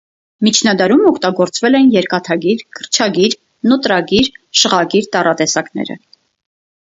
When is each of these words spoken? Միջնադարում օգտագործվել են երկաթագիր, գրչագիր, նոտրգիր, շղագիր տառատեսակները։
Միջնադարում 0.45 1.01
օգտագործվել 1.09 1.77
են 1.79 1.91
երկաթագիր, 1.95 2.63
գրչագիր, 2.79 3.35
նոտրգիր, 3.73 4.31
շղագիր 4.61 5.11
տառատեսակները։ 5.17 5.99